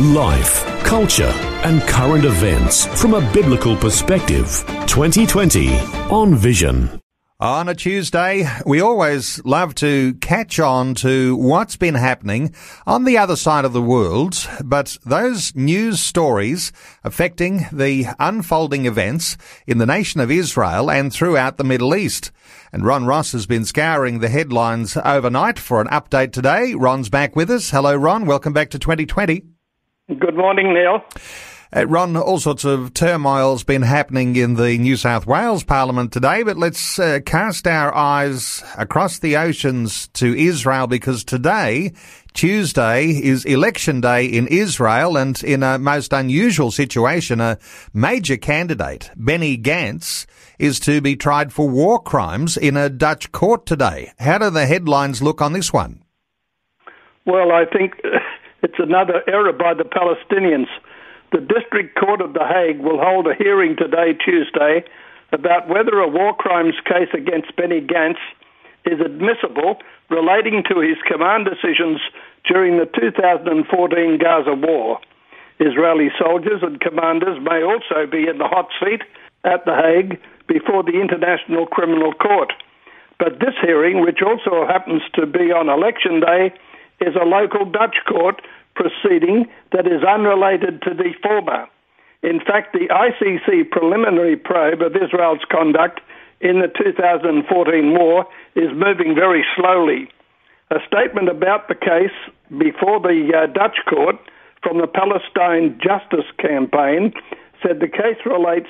Life, 0.00 0.64
culture, 0.84 1.32
and 1.64 1.82
current 1.82 2.24
events 2.24 2.86
from 3.00 3.14
a 3.14 3.32
biblical 3.32 3.74
perspective. 3.76 4.64
2020 4.86 5.76
on 6.08 6.36
Vision. 6.36 7.00
On 7.40 7.68
a 7.68 7.74
Tuesday, 7.74 8.48
we 8.64 8.80
always 8.80 9.44
love 9.44 9.74
to 9.76 10.14
catch 10.14 10.60
on 10.60 10.94
to 10.96 11.34
what's 11.34 11.76
been 11.76 11.96
happening 11.96 12.54
on 12.86 13.04
the 13.04 13.18
other 13.18 13.34
side 13.34 13.64
of 13.64 13.72
the 13.72 13.82
world, 13.82 14.48
but 14.64 14.98
those 15.04 15.52
news 15.56 15.98
stories 15.98 16.70
affecting 17.02 17.66
the 17.72 18.06
unfolding 18.20 18.86
events 18.86 19.36
in 19.66 19.78
the 19.78 19.86
nation 19.86 20.20
of 20.20 20.30
Israel 20.30 20.92
and 20.92 21.12
throughout 21.12 21.56
the 21.56 21.64
Middle 21.64 21.92
East. 21.96 22.30
And 22.72 22.84
Ron 22.84 23.04
Ross 23.04 23.32
has 23.32 23.46
been 23.46 23.64
scouring 23.64 24.20
the 24.20 24.28
headlines 24.28 24.96
overnight 24.96 25.58
for 25.58 25.80
an 25.80 25.88
update 25.88 26.30
today. 26.30 26.74
Ron's 26.74 27.08
back 27.08 27.34
with 27.34 27.50
us. 27.50 27.70
Hello, 27.70 27.96
Ron. 27.96 28.26
Welcome 28.26 28.52
back 28.52 28.70
to 28.70 28.78
2020. 28.78 29.57
Good 30.08 30.36
morning, 30.36 30.72
Neil. 30.72 31.04
Uh, 31.76 31.86
Ron, 31.86 32.16
all 32.16 32.38
sorts 32.38 32.64
of 32.64 32.94
turmoil's 32.94 33.62
been 33.62 33.82
happening 33.82 34.36
in 34.36 34.54
the 34.54 34.78
New 34.78 34.96
South 34.96 35.26
Wales 35.26 35.62
Parliament 35.62 36.14
today, 36.14 36.42
but 36.42 36.56
let's 36.56 36.98
uh, 36.98 37.20
cast 37.26 37.66
our 37.66 37.94
eyes 37.94 38.64
across 38.78 39.18
the 39.18 39.36
oceans 39.36 40.08
to 40.14 40.34
Israel 40.34 40.86
because 40.86 41.24
today, 41.24 41.92
Tuesday, 42.32 43.08
is 43.08 43.44
election 43.44 44.00
day 44.00 44.24
in 44.24 44.46
Israel 44.46 45.18
and 45.18 45.44
in 45.44 45.62
a 45.62 45.78
most 45.78 46.14
unusual 46.14 46.70
situation, 46.70 47.38
a 47.42 47.58
major 47.92 48.38
candidate, 48.38 49.10
Benny 49.14 49.58
Gantz, 49.58 50.24
is 50.58 50.80
to 50.80 51.02
be 51.02 51.16
tried 51.16 51.52
for 51.52 51.68
war 51.68 52.02
crimes 52.02 52.56
in 52.56 52.78
a 52.78 52.88
Dutch 52.88 53.30
court 53.30 53.66
today. 53.66 54.12
How 54.18 54.38
do 54.38 54.48
the 54.48 54.64
headlines 54.64 55.20
look 55.20 55.42
on 55.42 55.52
this 55.52 55.70
one? 55.70 56.02
Well, 57.26 57.52
I 57.52 57.66
think 57.66 57.92
it's 58.62 58.78
another 58.78 59.22
error 59.28 59.52
by 59.52 59.74
the 59.74 59.84
Palestinians. 59.84 60.68
The 61.32 61.40
District 61.40 61.94
Court 61.98 62.20
of 62.20 62.32
The 62.32 62.46
Hague 62.46 62.80
will 62.80 62.98
hold 62.98 63.26
a 63.26 63.34
hearing 63.34 63.76
today, 63.76 64.14
Tuesday, 64.14 64.84
about 65.32 65.68
whether 65.68 65.98
a 65.98 66.08
war 66.08 66.34
crimes 66.34 66.74
case 66.84 67.10
against 67.12 67.54
Benny 67.56 67.80
Gantz 67.80 68.18
is 68.84 69.00
admissible 69.00 69.78
relating 70.10 70.64
to 70.70 70.80
his 70.80 70.96
command 71.06 71.46
decisions 71.46 72.00
during 72.46 72.78
the 72.78 72.86
2014 72.86 74.18
Gaza 74.18 74.54
war. 74.54 74.98
Israeli 75.60 76.10
soldiers 76.18 76.62
and 76.62 76.80
commanders 76.80 77.38
may 77.42 77.62
also 77.62 78.06
be 78.10 78.26
in 78.26 78.38
the 78.38 78.48
hot 78.48 78.68
seat 78.80 79.02
at 79.44 79.64
The 79.64 79.74
Hague 79.74 80.20
before 80.46 80.82
the 80.82 81.00
International 81.00 81.66
Criminal 81.66 82.14
Court. 82.14 82.52
But 83.18 83.40
this 83.40 83.54
hearing, 83.60 84.00
which 84.00 84.22
also 84.22 84.66
happens 84.66 85.02
to 85.14 85.26
be 85.26 85.52
on 85.52 85.68
election 85.68 86.20
day, 86.20 86.54
is 87.00 87.14
a 87.14 87.24
local 87.24 87.64
Dutch 87.64 87.96
court 88.06 88.42
proceeding 88.74 89.46
that 89.72 89.86
is 89.86 90.02
unrelated 90.02 90.82
to 90.82 90.94
the 90.94 91.12
former. 91.22 91.66
In 92.22 92.40
fact, 92.40 92.72
the 92.72 92.88
ICC 92.88 93.70
preliminary 93.70 94.36
probe 94.36 94.82
of 94.82 94.96
Israel's 94.96 95.44
conduct 95.50 96.00
in 96.40 96.60
the 96.60 96.68
2014 96.68 97.92
war 97.92 98.26
is 98.54 98.70
moving 98.74 99.14
very 99.14 99.44
slowly. 99.56 100.08
A 100.70 100.78
statement 100.86 101.28
about 101.28 101.68
the 101.68 101.74
case 101.74 102.14
before 102.58 103.00
the 103.00 103.32
uh, 103.34 103.46
Dutch 103.46 103.78
court 103.88 104.16
from 104.62 104.80
the 104.80 104.86
Palestine 104.86 105.78
Justice 105.82 106.26
Campaign 106.38 107.12
said 107.62 107.80
the 107.80 107.88
case 107.88 108.18
relates 108.26 108.68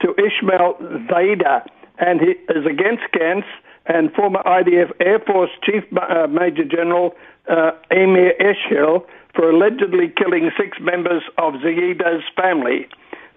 to 0.00 0.14
Ismail 0.18 0.76
Zaida 1.08 1.64
and 1.98 2.20
he 2.20 2.34
is 2.52 2.66
against 2.66 3.02
Gantz 3.12 3.46
and 3.86 4.12
former 4.12 4.42
IDF 4.44 4.92
Air 5.00 5.18
Force 5.20 5.50
Chief 5.64 5.82
uh, 5.96 6.26
Major 6.28 6.64
General 6.64 7.14
uh, 7.48 7.72
Amir 7.90 8.34
Eshel 8.40 9.04
for 9.34 9.50
allegedly 9.50 10.12
killing 10.16 10.50
six 10.56 10.78
members 10.80 11.22
of 11.38 11.54
Zaida's 11.54 12.24
family. 12.36 12.88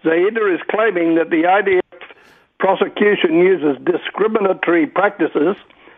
Zaida 0.04 0.54
is 0.54 0.62
claiming 0.70 1.16
that 1.16 1.30
the 1.30 1.44
IDF 1.44 1.82
prosecution 2.60 3.40
uses 3.40 3.78
discriminatory 3.84 4.88
practices 4.88 5.56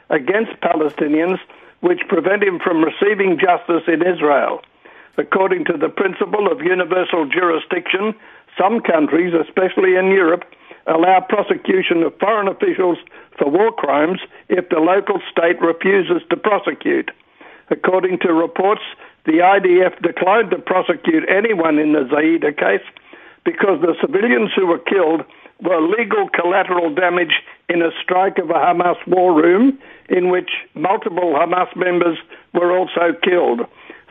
against 0.09 0.52
Palestinians 0.62 1.40
which 1.81 2.02
prevent 2.07 2.44
him 2.44 2.59
from 2.59 2.84
receiving 2.84 3.38
justice 3.38 3.84
in 3.88 4.02
Israel. 4.02 4.62
According 5.18 5.66
to 5.66 5.78
the 5.78 5.90
principle 5.90 6.52
of 6.52 6.62
universal 6.62 7.28
jurisdiction, 7.28 8.16
some 8.57 8.79
countries, 8.79 9.34
especially 9.34 9.96
in 9.96 10.07
Europe, 10.07 10.44
allow 10.88 11.19
prosecution 11.22 12.03
of 12.03 12.18
foreign 12.19 12.47
officials 12.47 12.97
for 13.38 13.50
war 13.50 13.72
crimes 13.72 14.19
if 14.50 14.69
the 14.69 14.79
local 14.79 15.19
state 15.31 15.62
refuses 15.62 16.22
to 16.29 16.38
prosecute. 16.38 17.12
According 17.73 18.19
to 18.19 18.34
reports, 18.34 18.84
the 19.25 19.39
IDF 19.41 20.00
declined 20.03 20.51
to 20.51 20.59
prosecute 20.59 21.28
anyone 21.28 21.79
in 21.79 21.94
the 21.94 22.06
Zaida 22.06 22.53
case 22.53 22.85
because 23.44 23.81
the 23.81 23.95
civilians 24.00 24.51
who 24.56 24.67
were 24.67 24.78
killed 24.78 25.22
were 25.59 25.81
legal 25.81 26.29
collateral 26.29 26.94
damage 26.94 27.41
in 27.69 27.81
a 27.81 27.89
strike 28.03 28.38
of 28.38 28.51
a 28.51 28.53
Hamas 28.53 28.97
war 29.07 29.34
room 29.34 29.79
in 30.07 30.29
which 30.29 30.51
multiple 30.75 31.34
Hamas 31.34 31.75
members 31.75 32.19
were 32.53 32.78
also 32.78 33.13
killed. 33.23 33.61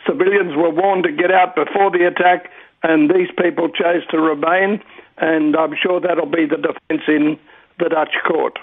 Civilians 0.04 0.56
were 0.56 0.70
warned 0.70 1.04
to 1.04 1.12
get 1.12 1.30
out 1.30 1.54
before 1.54 1.92
the 1.92 2.04
attack, 2.04 2.50
and 2.82 3.08
these 3.14 3.28
people 3.40 3.68
chose 3.68 4.04
to 4.10 4.18
remain, 4.18 4.82
and 5.18 5.54
I'm 5.54 5.76
sure 5.80 6.00
that'll 6.00 6.26
be 6.26 6.46
the 6.46 6.56
defence 6.56 7.04
in 7.06 7.38
the 7.78 7.88
Dutch 7.90 8.14
court. 8.26 8.58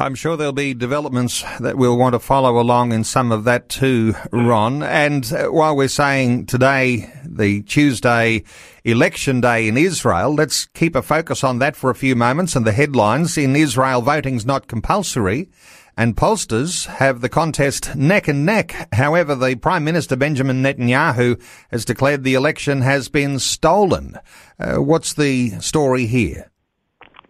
I'm 0.00 0.14
sure 0.14 0.36
there'll 0.36 0.52
be 0.52 0.74
developments 0.74 1.42
that 1.58 1.76
we'll 1.76 1.98
want 1.98 2.12
to 2.12 2.20
follow 2.20 2.60
along 2.60 2.92
in 2.92 3.02
some 3.02 3.32
of 3.32 3.42
that 3.44 3.68
too, 3.68 4.14
Ron. 4.30 4.80
And 4.80 5.30
uh, 5.32 5.48
while 5.48 5.74
we're 5.74 5.88
saying 5.88 6.46
today, 6.46 7.12
the 7.24 7.62
Tuesday 7.62 8.44
election 8.84 9.40
day 9.40 9.66
in 9.66 9.76
Israel, 9.76 10.32
let's 10.32 10.66
keep 10.66 10.94
a 10.94 11.02
focus 11.02 11.42
on 11.42 11.58
that 11.58 11.74
for 11.74 11.90
a 11.90 11.96
few 11.96 12.14
moments 12.14 12.54
and 12.54 12.64
the 12.64 12.70
headlines. 12.70 13.36
In 13.36 13.56
Israel, 13.56 14.00
voting's 14.00 14.46
not 14.46 14.68
compulsory 14.68 15.50
and 15.96 16.16
pollsters 16.16 16.86
have 16.86 17.20
the 17.20 17.28
contest 17.28 17.96
neck 17.96 18.28
and 18.28 18.46
neck. 18.46 18.88
However, 18.92 19.34
the 19.34 19.56
Prime 19.56 19.82
Minister 19.82 20.14
Benjamin 20.14 20.62
Netanyahu 20.62 21.42
has 21.72 21.84
declared 21.84 22.22
the 22.22 22.34
election 22.34 22.82
has 22.82 23.08
been 23.08 23.40
stolen. 23.40 24.16
Uh, 24.60 24.76
what's 24.76 25.14
the 25.14 25.58
story 25.58 26.06
here? 26.06 26.52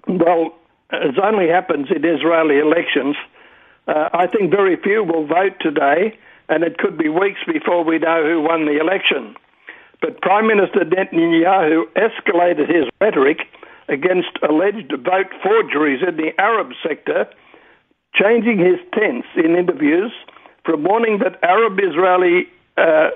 Well, 0.07 0.58
as 0.91 1.19
only 1.23 1.49
happens 1.49 1.89
in 1.95 2.05
Israeli 2.05 2.59
elections, 2.59 3.17
uh, 3.87 4.09
I 4.13 4.27
think 4.27 4.51
very 4.51 4.77
few 4.77 5.05
will 5.05 5.27
vote 5.27 5.55
today, 5.61 6.17
and 6.49 6.63
it 6.63 6.79
could 6.79 6.97
be 6.97 7.09
weeks 7.09 7.41
before 7.47 7.85
we 7.85 7.99
know 7.99 8.23
who 8.25 8.41
won 8.41 8.67
the 8.67 8.79
election. 8.79 9.37
But 10.01 10.21
Prime 10.21 10.47
Minister 10.47 10.81
Netanyahu 10.81 11.85
escalated 11.97 12.69
his 12.69 12.85
rhetoric 13.01 13.41
against 13.89 14.39
alleged 14.49 14.93
vote 14.93 15.33
forgeries 15.43 16.03
in 16.07 16.17
the 16.17 16.39
Arab 16.41 16.73
sector, 16.87 17.27
changing 18.15 18.59
his 18.59 18.79
tense 18.93 19.27
in 19.37 19.57
interviews 19.57 20.13
from 20.65 20.85
warning 20.85 21.19
that 21.19 21.43
Arab 21.43 21.79
Israeli 21.81 22.47
uh, 22.77 23.11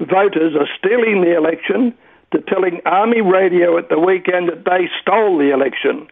voters 0.00 0.54
are 0.56 0.68
stealing 0.78 1.20
the 1.20 1.36
election 1.36 1.94
to 2.32 2.40
telling 2.40 2.80
army 2.84 3.20
radio 3.20 3.78
at 3.78 3.88
the 3.88 3.98
weekend 3.98 4.48
that 4.48 4.64
they 4.64 4.88
stole 5.00 5.38
the 5.38 5.52
election. 5.52 6.08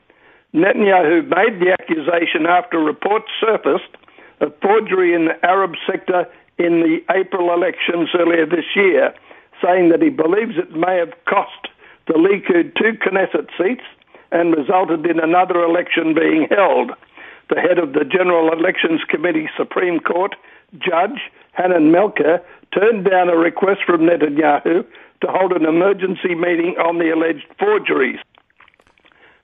Netanyahu 0.55 1.25
made 1.29 1.61
the 1.61 1.73
accusation 1.73 2.47
after 2.47 2.79
reports 2.79 3.29
surfaced 3.41 3.97
of 4.41 4.53
forgery 4.61 5.15
in 5.15 5.27
the 5.27 5.47
Arab 5.47 5.75
sector 5.87 6.27
in 6.59 6.81
the 6.81 6.99
April 7.15 7.53
elections 7.55 8.11
earlier 8.19 8.45
this 8.45 8.77
year, 8.77 9.15
saying 9.65 9.89
that 9.89 10.03
he 10.03 10.11
believes 10.11 10.59
it 10.59 10.77
may 10.77 10.99
have 10.99 11.13
cost 11.25 11.69
the 12.07 12.15
Likud 12.15 12.75
two 12.77 12.93
Knesset 12.99 13.49
seats 13.57 13.85
and 14.31 14.55
resulted 14.55 15.07
in 15.07 15.21
another 15.21 15.63
election 15.63 16.15
being 16.15 16.49
held. 16.51 16.91
The 17.49 17.61
head 17.61 17.79
of 17.79 17.93
the 17.93 18.05
General 18.05 18.53
Elections 18.53 19.01
Committee 19.09 19.49
Supreme 19.57 20.01
Court, 20.01 20.35
Judge 20.79 21.31
Hanan 21.57 21.93
Melker, 21.93 22.41
turned 22.75 23.05
down 23.05 23.29
a 23.29 23.37
request 23.37 23.81
from 23.87 24.03
Netanyahu 24.03 24.85
to 25.21 25.27
hold 25.29 25.53
an 25.53 25.65
emergency 25.65 26.35
meeting 26.35 26.75
on 26.79 26.99
the 26.99 27.13
alleged 27.13 27.47
forgeries. 27.59 28.19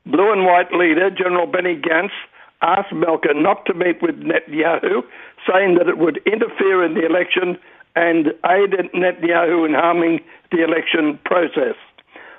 Blue 0.09 0.33
and 0.33 0.47
white 0.47 0.73
leader 0.73 1.11
General 1.11 1.47
Benny 1.47 1.77
Gantz 1.77 2.17
asked 2.63 2.93
Melker 2.93 3.35
not 3.35 3.67
to 3.67 3.75
meet 3.75 4.01
with 4.03 4.17
Netanyahu, 4.17 5.03
saying 5.47 5.77
that 5.77 5.89
it 5.89 5.99
would 5.99 6.21
interfere 6.27 6.83
in 6.83 6.95
the 6.95 7.05
election 7.05 7.59
and 7.95 8.29
aid 8.47 8.73
Netanyahu 8.95 9.67
in 9.67 9.75
harming 9.75 10.21
the 10.51 10.65
election 10.65 11.19
process. 11.25 11.77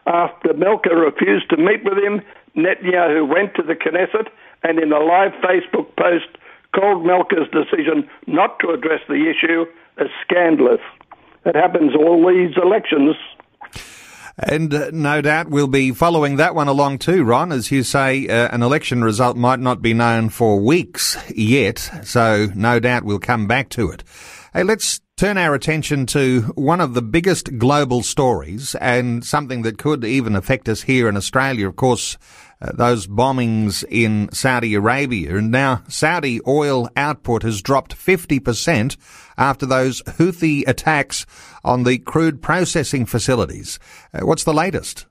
After 0.08 0.50
Melker 0.50 1.00
refused 1.00 1.50
to 1.52 1.58
meet 1.58 1.84
with 1.84 1.98
him, 1.98 2.22
Netanyahu 2.58 3.28
went 3.28 3.54
to 3.56 3.62
the 3.62 3.76
Knesset 3.76 4.30
and 4.64 4.80
in 4.80 4.92
a 4.92 5.00
live 5.00 5.34
Facebook 5.34 5.96
post 5.96 6.28
called 6.74 7.06
Melker's 7.06 7.50
decision 7.52 8.10
not 8.26 8.60
to 8.60 8.72
address 8.72 9.02
the 9.08 9.30
issue 9.30 9.66
as 9.98 10.08
scandalous. 10.26 10.82
It 11.46 11.56
happens 11.56 11.96
all 11.96 12.28
these 12.28 12.56
elections. 12.58 13.16
And 14.42 14.74
uh, 14.74 14.90
no 14.94 15.22
doubt 15.22 15.50
we'll 15.50 15.68
be 15.68 15.92
following 15.92 16.38
that 16.38 16.56
one 16.56 16.70
along 16.70 17.00
too, 17.00 17.24
Ron. 17.24 17.52
As 17.52 17.72
you 17.72 17.84
say, 17.84 18.28
uh, 18.28 18.48
an 18.54 18.64
election 18.64 19.04
result 19.04 19.36
might 19.36 19.60
not 19.60 19.82
be 19.82 19.94
known 19.94 20.30
for 20.30 20.60
weeks 20.60 21.18
yet, 21.36 21.78
so 22.04 22.48
no 22.56 22.80
doubt 22.80 23.04
we'll 23.04 23.20
come 23.20 23.48
back 23.48 23.68
to 23.70 23.92
it. 23.92 24.04
Hey, 24.54 24.64
let's 24.64 25.02
turn 25.20 25.38
our 25.38 25.54
attention 25.54 26.06
to 26.06 26.44
one 26.56 26.80
of 26.80 26.94
the 26.94 27.02
biggest 27.02 27.58
global 27.58 28.02
stories 28.02 28.74
and 28.76 29.26
something 29.26 29.64
that 29.64 29.78
could 29.78 30.06
even 30.06 30.34
affect 30.34 30.70
us 30.70 30.84
here 30.84 31.10
in 31.10 31.18
Australia. 31.18 31.68
Of 31.68 31.76
course, 31.76 32.18
uh, 32.62 32.72
those 32.72 33.06
bombings 33.06 33.84
in 33.90 34.32
Saudi 34.32 34.76
Arabia. 34.76 35.36
And 35.36 35.52
now 35.52 35.84
Saudi 35.90 36.40
oil 36.48 36.88
output 36.96 37.44
has 37.44 37.62
dropped 37.62 37.98
50% 37.98 38.96
after 39.38 39.66
those 39.66 40.02
Houthi 40.04 40.66
attacks 40.66 41.26
on 41.66 41.84
the 41.84 41.98
crude 41.98 42.42
processing 42.42 43.06
facilities. 43.06 43.78
Uh, 44.14 44.26
what's 44.26 44.46
the 44.46 44.54
latest? 44.54 45.06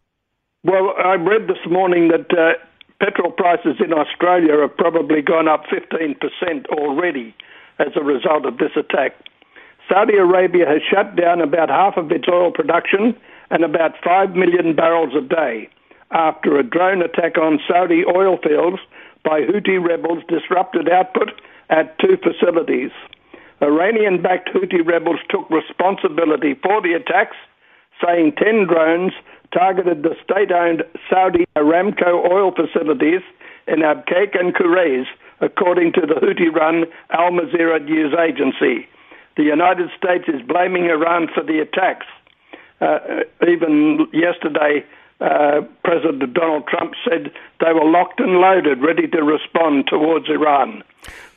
Well, 0.64 0.94
I 1.04 1.16
read 1.16 1.48
this 1.48 1.70
morning 1.70 2.08
that 2.08 2.32
uh, 2.32 2.54
petrol 3.04 3.32
prices 3.32 3.76
in 3.84 3.92
Australia 3.92 4.58
have 4.62 4.74
probably 4.74 5.20
gone 5.20 5.48
up 5.48 5.64
15% 5.66 6.66
already 6.68 7.34
as 7.78 7.88
a 7.94 8.02
result 8.02 8.46
of 8.46 8.56
this 8.56 8.72
attack. 8.74 9.12
Saudi 9.88 10.16
Arabia 10.16 10.66
has 10.66 10.82
shut 10.82 11.16
down 11.16 11.40
about 11.40 11.70
half 11.70 11.96
of 11.96 12.12
its 12.12 12.26
oil 12.28 12.52
production 12.52 13.16
and 13.50 13.64
about 13.64 13.92
5 14.04 14.36
million 14.36 14.76
barrels 14.76 15.14
a 15.16 15.22
day 15.22 15.68
after 16.10 16.58
a 16.58 16.62
drone 16.62 17.02
attack 17.02 17.38
on 17.38 17.58
Saudi 17.66 18.04
oil 18.04 18.38
fields 18.42 18.78
by 19.24 19.40
Houthi 19.40 19.82
rebels 19.82 20.22
disrupted 20.28 20.88
output 20.88 21.40
at 21.70 21.98
two 21.98 22.16
facilities. 22.22 22.90
Iranian 23.62 24.22
backed 24.22 24.50
Houthi 24.54 24.86
rebels 24.86 25.20
took 25.28 25.48
responsibility 25.50 26.54
for 26.62 26.80
the 26.80 26.92
attacks, 26.92 27.36
saying 28.04 28.32
10 28.36 28.66
drones 28.66 29.12
targeted 29.52 30.02
the 30.02 30.14
state 30.22 30.52
owned 30.52 30.84
Saudi 31.10 31.46
Aramco 31.56 32.30
oil 32.30 32.52
facilities 32.52 33.22
in 33.66 33.80
Abqaiq 33.80 34.38
and 34.38 34.54
Kurais, 34.54 35.06
according 35.40 35.92
to 35.94 36.02
the 36.02 36.14
Houthi 36.14 36.52
run 36.54 36.84
Al 37.10 37.32
Masirah 37.32 37.84
news 37.84 38.14
agency. 38.14 38.86
The 39.38 39.44
United 39.44 39.90
States 39.96 40.24
is 40.26 40.42
blaming 40.42 40.86
Iran 40.86 41.28
for 41.32 41.44
the 41.44 41.60
attacks. 41.60 42.06
Uh, 42.80 43.22
even 43.46 44.08
yesterday, 44.12 44.84
uh, 45.20 45.60
President 45.84 46.34
Donald 46.34 46.66
Trump 46.66 46.94
said 47.08 47.30
they 47.64 47.72
were 47.72 47.88
locked 47.88 48.18
and 48.18 48.40
loaded, 48.40 48.82
ready 48.82 49.06
to 49.06 49.22
respond 49.22 49.86
towards 49.86 50.28
Iran. 50.28 50.82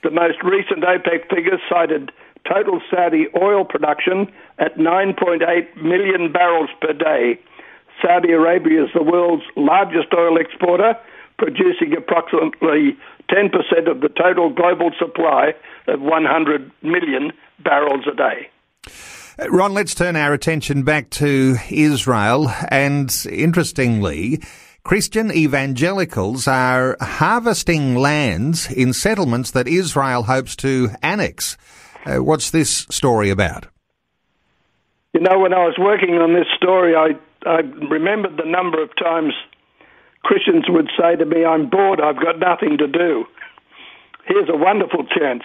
The 0.02 0.10
most 0.10 0.42
recent 0.42 0.84
OPEC 0.84 1.30
figures 1.30 1.62
cited 1.70 2.12
total 2.52 2.82
Saudi 2.90 3.28
oil 3.40 3.66
production 3.66 4.32
at 4.58 4.78
9.8 4.78 5.84
million 5.84 6.32
barrels 6.32 6.72
per 6.82 6.94
day. 6.94 7.40
Saudi 8.02 8.32
Arabia 8.32 8.86
is 8.86 8.90
the 8.96 9.04
world's 9.04 9.46
largest 9.56 10.08
oil 10.18 10.38
exporter, 10.38 10.98
producing 11.38 11.96
approximately 11.96 12.98
10% 13.32 13.90
of 13.90 14.02
the 14.02 14.10
total 14.10 14.50
global 14.54 14.92
supply 15.00 15.54
of 15.88 16.02
100 16.02 16.72
million 16.82 17.32
barrels 17.64 18.06
a 18.12 18.16
day. 18.16 18.50
Ron, 19.50 19.74
let's 19.74 19.96
turn 19.96 20.16
our 20.16 20.34
attention 20.34 20.84
back 20.84 21.10
to 21.12 21.56
Israel. 21.70 22.52
And 22.68 23.12
interestingly, 23.30 24.42
Christian 24.84 25.32
evangelicals 25.32 26.48
are 26.48 26.98
harvesting 27.00 27.96
lands 27.96 28.70
in 28.72 28.94
settlements 28.94 29.52
that 29.52 29.68
Israel 29.68 30.24
hopes 30.24 30.56
to 30.58 30.90
annex. 31.02 31.58
Uh, 32.06 32.18
what's 32.18 32.52
this 32.52 32.88
story 32.90 33.30
about? 33.30 33.68
You 35.14 35.22
know, 35.22 35.40
when 35.40 35.54
I 35.54 35.66
was 35.66 35.76
working 35.78 36.16
on 36.16 36.34
this 36.34 36.48
story, 36.56 36.96
I, 36.96 37.10
I 37.48 37.62
remembered 37.90 38.38
the 38.38 38.50
number 38.50 38.82
of 38.82 38.90
times 38.96 39.34
Christians 40.24 40.66
would 40.70 40.90
say 40.98 41.16
to 41.16 41.26
me, 41.26 41.46
I'm 41.46 41.70
bored, 41.70 42.00
I've 42.00 42.22
got 42.22 42.40
nothing 42.40 42.78
to 42.78 42.88
do. 42.88 43.26
Here's 44.26 44.50
a 44.50 44.58
wonderful 44.58 45.06
chance. 45.06 45.44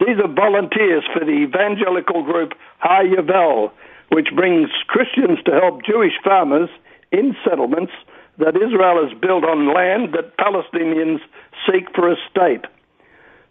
These 0.00 0.18
are 0.22 0.32
volunteers 0.32 1.04
for 1.12 1.24
the 1.24 1.42
evangelical 1.46 2.22
group 2.22 2.52
HaYovel, 2.84 3.70
which 4.10 4.28
brings 4.34 4.70
Christians 4.86 5.38
to 5.44 5.52
help 5.52 5.84
Jewish 5.84 6.14
farmers 6.22 6.68
in 7.10 7.34
settlements 7.44 7.92
that 8.38 8.56
Israel 8.56 9.02
has 9.02 9.18
built 9.18 9.44
on 9.44 9.74
land 9.74 10.14
that 10.14 10.36
Palestinians 10.38 11.18
seek 11.66 11.86
for 11.94 12.10
a 12.10 12.16
state. 12.30 12.64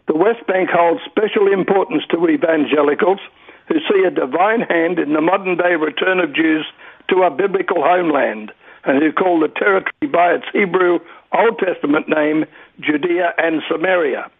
The 0.06 0.16
West 0.16 0.46
Bank 0.46 0.70
holds 0.72 1.02
special 1.04 1.52
importance 1.52 2.02
to 2.10 2.28
evangelicals 2.28 3.20
who 3.68 3.76
see 3.80 4.04
a 4.04 4.10
divine 4.10 4.62
hand 4.62 4.98
in 4.98 5.12
the 5.12 5.20
modern 5.20 5.56
day 5.58 5.76
return 5.76 6.18
of 6.20 6.34
Jews 6.34 6.64
to 7.10 7.22
our 7.22 7.30
biblical 7.30 7.82
homeland 7.82 8.52
and 8.88 9.02
who 9.02 9.12
called 9.12 9.42
the 9.42 9.52
territory 9.52 10.08
by 10.10 10.32
its 10.32 10.46
Hebrew 10.52 10.98
Old 11.32 11.58
Testament 11.58 12.08
name 12.08 12.46
Judea 12.80 13.34
and 13.36 13.62
Samaria. 13.70 14.30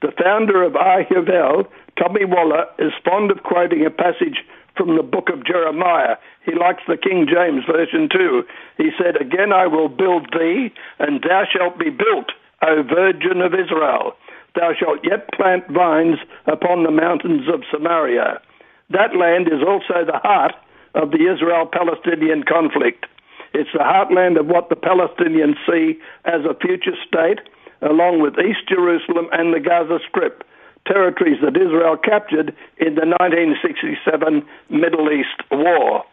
The 0.00 0.12
founder 0.16 0.62
of 0.64 0.72
HaYovel, 0.72 1.68
Tommy 1.98 2.24
Waller, 2.24 2.64
is 2.78 2.92
fond 3.04 3.30
of 3.30 3.42
quoting 3.42 3.84
a 3.84 3.90
passage 3.90 4.42
from 4.74 4.96
the 4.96 5.02
book 5.02 5.28
of 5.28 5.44
Jeremiah. 5.44 6.16
He 6.46 6.54
likes 6.54 6.82
the 6.88 6.96
King 6.96 7.28
James 7.28 7.64
Version 7.66 8.08
too. 8.10 8.42
He 8.78 8.88
said, 8.96 9.20
Again 9.20 9.52
I 9.52 9.66
will 9.66 9.90
build 9.90 10.32
thee, 10.32 10.72
and 10.98 11.20
thou 11.20 11.44
shalt 11.52 11.78
be 11.78 11.90
built, 11.90 12.32
O 12.62 12.82
Virgin 12.82 13.42
of 13.42 13.52
Israel. 13.52 14.16
Thou 14.54 14.72
shalt 14.72 15.04
yet 15.04 15.30
plant 15.34 15.68
vines 15.68 16.18
upon 16.46 16.84
the 16.84 16.90
mountains 16.90 17.46
of 17.52 17.62
Samaria. 17.70 18.40
That 18.88 19.14
land 19.14 19.46
is 19.46 19.60
also 19.60 20.06
the 20.06 20.18
heart 20.18 20.54
of 20.94 21.10
the 21.10 21.30
Israel 21.30 21.66
Palestinian 21.70 22.44
conflict. 22.44 23.04
It's 23.52 23.70
the 23.72 23.80
heartland 23.80 24.38
of 24.38 24.46
what 24.46 24.68
the 24.68 24.76
Palestinians 24.76 25.56
see 25.66 25.98
as 26.24 26.44
a 26.44 26.54
future 26.54 26.96
state 27.06 27.40
along 27.82 28.20
with 28.20 28.34
East 28.38 28.68
Jerusalem 28.68 29.28
and 29.32 29.54
the 29.54 29.60
Gaza 29.60 29.98
Strip, 30.08 30.44
territories 30.86 31.38
that 31.42 31.56
Israel 31.56 31.96
captured 31.96 32.54
in 32.78 32.94
the 32.94 33.06
1967 33.06 34.42
Middle 34.70 35.10
East 35.10 35.42
War. 35.50 36.04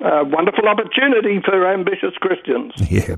A 0.00 0.24
wonderful 0.24 0.68
opportunity 0.68 1.40
for 1.44 1.66
ambitious 1.66 2.14
Christians. 2.20 2.72
Yeah. 2.90 3.16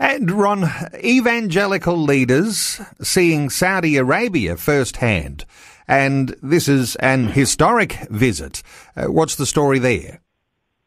And 0.00 0.28
Ron, 0.32 0.68
evangelical 1.04 1.96
leaders 1.96 2.80
seeing 3.00 3.48
Saudi 3.48 3.96
Arabia 3.96 4.56
firsthand, 4.56 5.44
and 5.86 6.34
this 6.42 6.66
is 6.66 6.96
an 6.96 7.28
historic 7.28 7.92
visit. 8.10 8.64
Uh, 8.96 9.04
what's 9.04 9.36
the 9.36 9.46
story 9.46 9.78
there? 9.78 10.20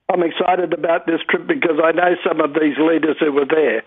I'm 0.09 0.23
excited 0.23 0.71
about 0.71 1.05
this 1.05 1.19
trip 1.29 1.47
because 1.47 1.83
I 1.83 1.91
know 1.91 2.15
some 2.25 2.39
of 2.39 2.53
these 2.53 2.77
leaders 2.77 3.17
who 3.19 3.33
were 3.33 3.45
there. 3.45 3.83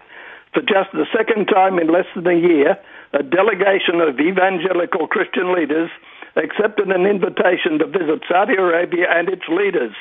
For 0.53 0.61
just 0.61 0.93
the 0.93 1.07
second 1.17 1.47
time 1.47 1.79
in 1.79 1.89
less 1.89 2.05
than 2.15 2.27
a 2.27 2.37
year, 2.37 2.77
a 3.15 3.23
delegation 3.23 4.03
of 4.03 4.21
evangelical 4.21 5.07
Christian 5.07 5.55
leaders 5.55 5.89
accepted 6.37 6.89
an 6.89 7.07
invitation 7.07 7.79
to 7.79 7.87
visit 7.87 8.21
Saudi 8.29 8.55
Arabia 8.55 9.07
and 9.09 9.31
its 9.31 9.49
leaders. 9.49 9.97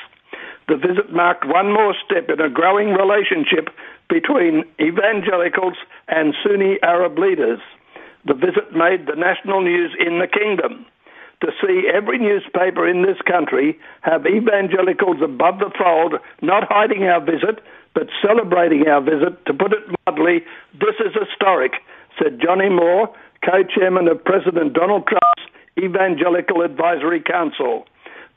The 0.67 0.75
visit 0.75 1.13
marked 1.13 1.47
one 1.47 1.71
more 1.71 1.95
step 2.05 2.29
in 2.29 2.41
a 2.41 2.49
growing 2.49 2.89
relationship 2.93 3.69
between 4.09 4.65
evangelicals 4.79 5.77
and 6.09 6.35
Sunni 6.43 6.79
Arab 6.83 7.17
leaders. 7.17 7.59
The 8.25 8.33
visit 8.33 8.75
made 8.75 9.07
the 9.07 9.15
national 9.15 9.61
news 9.61 9.95
in 9.97 10.19
the 10.19 10.27
kingdom. 10.27 10.85
To 11.41 11.51
see 11.61 11.89
every 11.93 12.19
newspaper 12.19 12.87
in 12.87 13.01
this 13.03 13.17
country 13.25 13.79
have 14.01 14.25
evangelicals 14.25 15.21
above 15.23 15.59
the 15.59 15.71
fold 15.77 16.15
not 16.41 16.67
hiding 16.67 17.03
our 17.03 17.21
visit, 17.23 17.63
but 17.93 18.07
celebrating 18.21 18.87
our 18.87 19.01
visit. 19.01 19.45
To 19.45 19.53
put 19.53 19.71
it 19.71 19.83
mildly, 20.05 20.43
this 20.73 20.95
is 20.99 21.15
historic, 21.15 21.73
said 22.21 22.41
Johnny 22.43 22.69
Moore, 22.69 23.13
co-chairman 23.43 24.09
of 24.09 24.23
President 24.23 24.73
Donald 24.73 25.07
Trump's 25.07 25.53
Evangelical 25.77 26.61
Advisory 26.61 27.21
Council. 27.21 27.85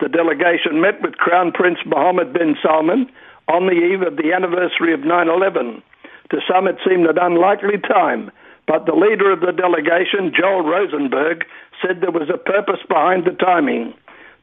The 0.00 0.08
delegation 0.08 0.80
met 0.80 1.02
with 1.02 1.16
Crown 1.16 1.50
Prince 1.52 1.78
Mohammed 1.84 2.32
bin 2.32 2.56
Salman 2.62 3.10
on 3.48 3.66
the 3.66 3.72
eve 3.72 4.02
of 4.02 4.16
the 4.16 4.32
anniversary 4.32 4.94
of 4.94 5.00
9-11. 5.00 5.82
To 6.30 6.40
some 6.48 6.68
it 6.68 6.78
seemed 6.86 7.06
an 7.06 7.18
unlikely 7.20 7.78
time, 7.78 8.30
but 8.66 8.86
the 8.86 8.94
leader 8.94 9.32
of 9.32 9.40
the 9.40 9.52
delegation, 9.52 10.32
Joel 10.34 10.62
Rosenberg, 10.62 11.44
said 11.80 12.00
there 12.00 12.10
was 12.10 12.30
a 12.32 12.38
purpose 12.38 12.80
behind 12.88 13.24
the 13.24 13.32
timing 13.32 13.94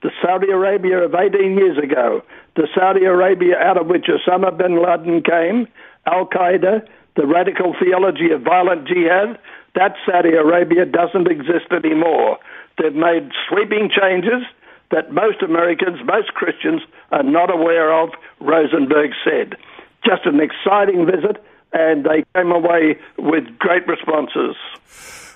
the 0.02 0.12
Saudi 0.22 0.50
Arabia 0.50 1.04
of 1.04 1.14
18 1.14 1.58
years 1.58 1.78
ago, 1.78 2.24
the 2.56 2.68
Saudi 2.74 3.04
Arabia 3.06 3.58
out 3.60 3.78
of 3.78 3.88
which 3.88 4.06
Osama 4.06 4.58
bin 4.58 4.82
Laden 4.82 5.22
came, 5.22 5.68
Al 6.06 6.26
Qaeda, 6.26 6.88
the 7.16 7.28
radical 7.28 7.76
theology 7.80 8.32
of 8.32 8.42
violent 8.42 8.88
jihad, 8.88 9.38
that 9.76 9.96
Saudi 10.06 10.34
Arabia 10.34 10.86
doesn't 10.86 11.30
exist 11.30 11.72
anymore. 11.72 12.38
They've 12.78 12.96
made 12.96 13.30
sweeping 13.50 13.90
changes 13.90 14.48
that 14.92 15.12
most 15.12 15.42
Americans, 15.42 16.00
most 16.06 16.34
Christians 16.34 16.82
are 17.12 17.24
not 17.24 17.54
aware 17.54 17.92
of, 17.94 18.10
Rosenberg 18.40 19.12
said. 19.24 19.56
Just 20.04 20.26
an 20.26 20.40
exciting 20.40 21.06
visit, 21.06 21.44
and 21.74 22.06
they 22.06 22.24
came 22.36 22.52
away 22.52 22.98
with 23.18 23.44
great 23.60 23.88
responses. 23.88 24.56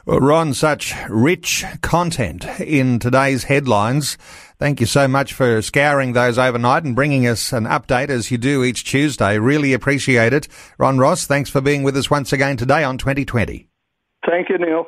Well, 0.06 0.20
Ron, 0.20 0.54
such 0.54 0.94
rich 1.08 1.64
content 1.82 2.46
in 2.60 3.00
today's 3.00 3.46
headlines. 3.46 4.18
Thank 4.60 4.82
you 4.82 4.86
so 4.86 5.08
much 5.08 5.34
for 5.34 5.62
scouring 5.62 6.12
those 6.12 6.38
overnight 6.38 6.84
and 6.84 6.96
bringing 6.96 7.26
us 7.26 7.54
an 7.54 7.64
update 7.64 8.10
as 8.10 8.30
you 8.30 8.38
do 8.38 8.64
each 8.64 8.84
Tuesday. 8.84 9.38
Really 9.38 9.72
appreciate 9.72 10.34
it. 10.34 10.48
Ron 10.78 10.98
Ross, 10.98 11.26
thanks 11.26 11.50
for 11.50 11.62
being 11.62 11.84
with 11.84 11.96
us 11.96 12.10
once 12.10 12.34
again 12.34 12.58
today 12.58 12.84
on 12.84 12.98
2020. 12.98 13.70
Thank 14.26 14.50
you, 14.50 14.58
Neil. 14.58 14.88